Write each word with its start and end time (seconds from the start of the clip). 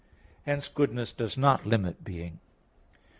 Hence 0.47 0.67
goodness 0.67 1.11
does 1.13 1.37
not 1.37 1.67
limit 1.67 2.03
being. 2.03 2.39